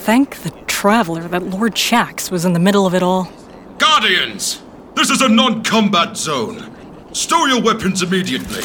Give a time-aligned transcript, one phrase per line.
[0.00, 3.30] thank the Traveler that Lord Shaxx was in the middle of it all.
[3.76, 4.62] Guardians!
[4.94, 6.74] This is a non combat zone.
[7.12, 8.62] Stow your weapons immediately.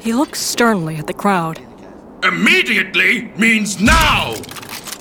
[0.00, 1.60] He looks sternly at the crowd.
[2.22, 4.34] Immediately means now!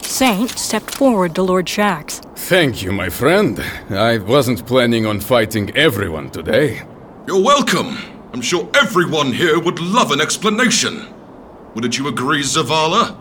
[0.01, 2.21] Saint stepped forward to Lord Shaxx.
[2.35, 3.61] Thank you, my friend.
[3.89, 6.81] I wasn't planning on fighting everyone today.
[7.27, 7.97] You're welcome.
[8.33, 11.13] I'm sure everyone here would love an explanation.
[11.75, 13.15] Wouldn't you agree, Zavala?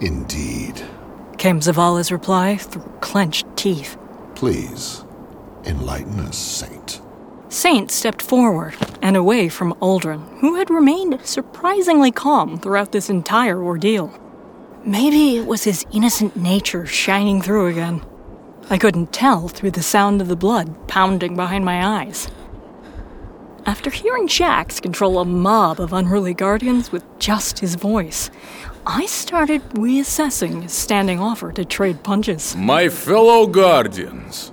[0.00, 0.82] Indeed.
[1.38, 3.98] Came Zavala's reply through clenched teeth.
[4.34, 5.04] Please,
[5.64, 7.00] enlighten us, Saint.
[7.48, 13.62] Saint stepped forward and away from Uldren, who had remained surprisingly calm throughout this entire
[13.62, 14.12] ordeal.
[14.84, 18.04] Maybe it was his innocent nature shining through again.
[18.70, 22.28] I couldn't tell through the sound of the blood pounding behind my eyes.
[23.66, 28.30] After hearing Shaxx control a mob of unruly guardians with just his voice,
[28.86, 32.54] I started reassessing his standing offer to trade punches.
[32.54, 34.52] My fellow guardians,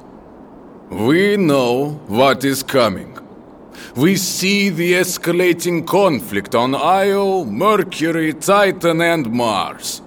[0.89, 3.17] we know what is coming.
[3.95, 10.01] We see the escalating conflict on Io, Mercury, Titan, and Mars.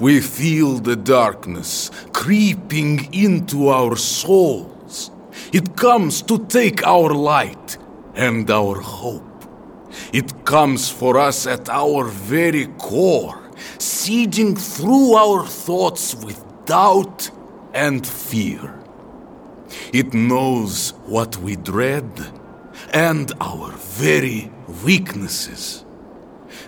[0.00, 5.12] We feel the darkness creeping into our souls.
[5.52, 7.78] It comes to take our light
[8.16, 9.22] and our hope.
[10.12, 13.41] It comes for us at our very core,
[13.78, 17.30] sieging through our thoughts with doubt
[17.74, 18.78] and fear.
[19.92, 22.10] It knows what we dread
[22.92, 24.50] and our very
[24.84, 25.84] weaknesses.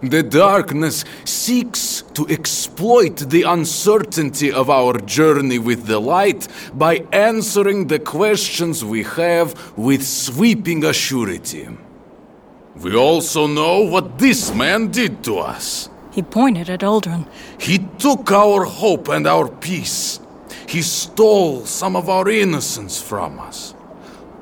[0.03, 7.87] The darkness seeks to exploit the uncertainty of our journey with the light by answering
[7.87, 11.77] the questions we have with sweeping assurity.
[12.77, 15.89] We also know what this man did to us.
[16.15, 17.27] He pointed at Uldren.
[17.59, 20.21] He took our hope and our peace.
[20.69, 23.75] He stole some of our innocence from us.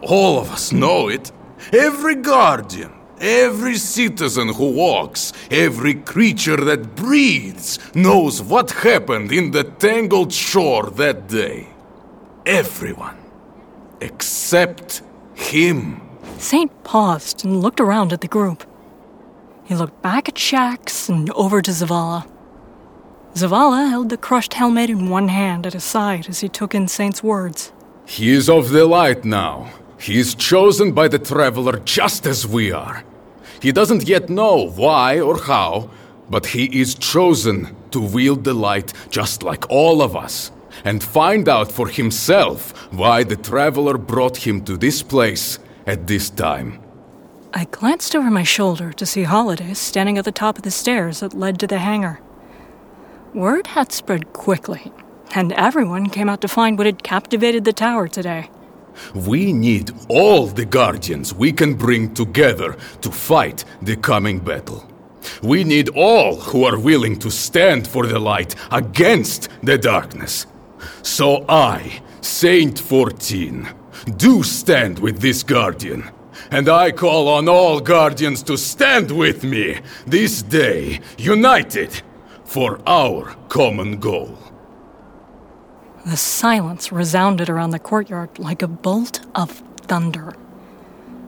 [0.02, 1.32] All of us know it.
[1.72, 9.64] Every guardian, every citizen who walks, every creature that breathes knows what happened in the
[9.64, 11.68] tangled shore that day.
[12.44, 13.16] Everyone.
[14.02, 15.00] Except
[15.34, 16.02] him.
[16.36, 18.62] Saint paused and looked around at the group.
[19.72, 22.28] He looked back at Shaxx and over to Zavala.
[23.32, 26.88] Zavala held the crushed helmet in one hand at his side as he took in
[26.88, 27.72] Saint's words.
[28.04, 29.70] He is of the light now.
[29.98, 33.02] He is chosen by the Traveler just as we are.
[33.62, 35.88] He doesn't yet know why or how,
[36.28, 40.52] but he is chosen to wield the light just like all of us
[40.84, 46.28] and find out for himself why the Traveler brought him to this place at this
[46.28, 46.78] time.
[47.54, 51.20] I glanced over my shoulder to see Holliday standing at the top of the stairs
[51.20, 52.18] that led to the hangar.
[53.34, 54.90] Word had spread quickly,
[55.34, 58.48] and everyone came out to find what had captivated the tower today.
[59.14, 64.88] We need all the Guardians we can bring together to fight the coming battle.
[65.42, 70.46] We need all who are willing to stand for the light against the darkness.
[71.02, 73.68] So I, Saint 14,
[74.16, 76.10] do stand with this Guardian.
[76.50, 82.02] And I call on all Guardians to stand with me this day, united,
[82.44, 84.38] for our common goal.
[86.04, 89.50] The silence resounded around the courtyard like a bolt of
[89.82, 90.34] thunder.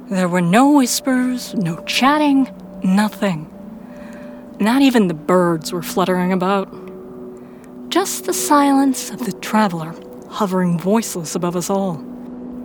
[0.09, 2.49] There were no whispers, no chatting,
[2.83, 3.51] nothing.
[4.61, 6.69] Not even the birds were fluttering about.
[7.89, 9.95] Just the silence of the traveler
[10.29, 12.05] hovering voiceless above us all.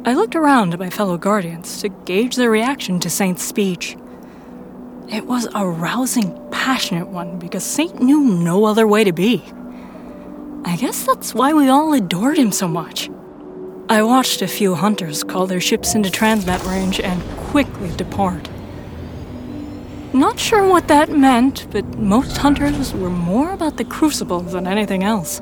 [0.06, 3.98] I looked around at my fellow guardians to gauge their reaction to Saint's speech.
[5.12, 9.44] It was a rousing, passionate one because Saint knew no other way to be.
[10.64, 13.10] I guess that's why we all adored him so much.
[13.90, 18.50] I watched a few hunters call their ships into transmat range and quickly depart.
[20.14, 25.04] Not sure what that meant, but most hunters were more about the crucible than anything
[25.04, 25.42] else.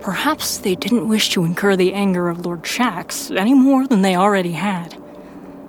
[0.00, 4.16] Perhaps they didn't wish to incur the anger of Lord Shaxx any more than they
[4.16, 4.96] already had.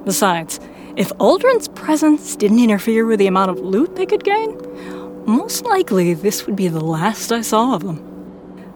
[0.06, 0.60] Besides,
[0.96, 4.58] if Uldren's presence didn't interfere with the amount of loot they could gain,
[5.26, 8.08] most likely this would be the last I saw of them.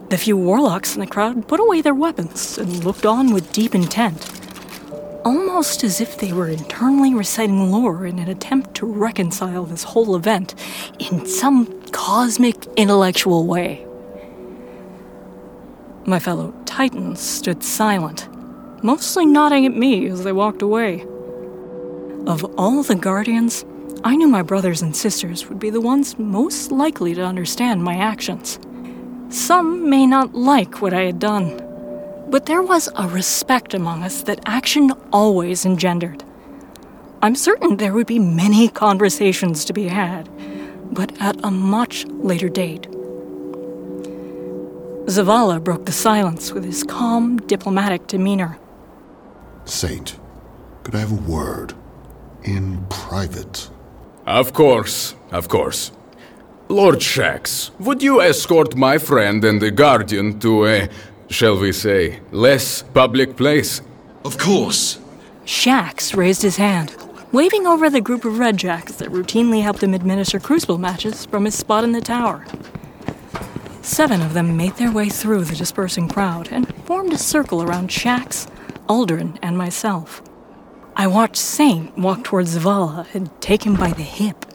[0.09, 3.73] The few warlocks in the crowd put away their weapons and looked on with deep
[3.73, 4.29] intent,
[5.23, 10.15] almost as if they were internally reciting lore in an attempt to reconcile this whole
[10.15, 10.53] event
[10.99, 13.85] in some cosmic intellectual way.
[16.07, 18.29] My fellow Titans stood silent,
[18.83, 21.01] mostly nodding at me as they walked away.
[22.27, 23.65] Of all the Guardians,
[24.03, 27.95] I knew my brothers and sisters would be the ones most likely to understand my
[27.95, 28.59] actions.
[29.29, 31.59] Some may not like what I had done,
[32.29, 36.23] but there was a respect among us that action always engendered.
[37.23, 40.29] I'm certain there would be many conversations to be had,
[40.93, 42.94] but at a much later date.
[45.05, 48.57] Zavala broke the silence with his calm, diplomatic demeanor.
[49.65, 50.19] Saint,
[50.83, 51.73] could I have a word?
[52.43, 53.69] In private.
[54.25, 55.91] Of course, of course.
[56.69, 60.89] Lord Shaxx, would you escort my friend and the Guardian to a,
[61.29, 63.81] shall we say, less public place?
[64.23, 64.99] Of course.
[65.45, 66.95] Shaxx raised his hand,
[67.31, 71.53] waving over the group of redjacks that routinely helped him administer crucible matches from his
[71.53, 72.47] spot in the tower.
[73.85, 77.91] Seven of them made their way through the dispersing crowd and formed a circle around
[77.91, 78.49] Shaxx,
[78.89, 80.23] Uldren, and myself.
[80.95, 84.47] I watched Saint walk towards Zavala and take him by the hip.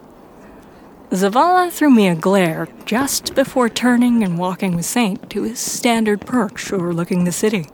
[1.13, 6.23] Zavala threw me a glare just before turning and walking with Saint to his standard
[6.23, 7.67] perch overlooking the city.